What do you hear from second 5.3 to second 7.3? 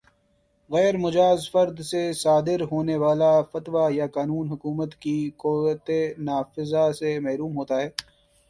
قوتِ نافذہ سے